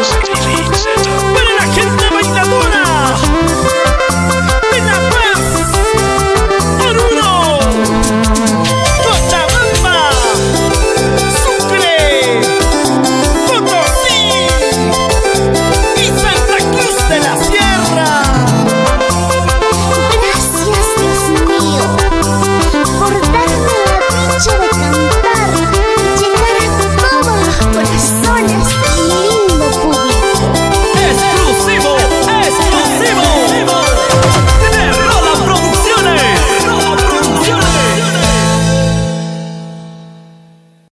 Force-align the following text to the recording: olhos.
olhos. 0.00 0.29